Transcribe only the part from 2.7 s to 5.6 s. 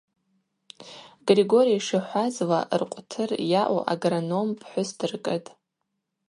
ркъвтыр йауу агроном пхӏвыс дыркӏытӏ.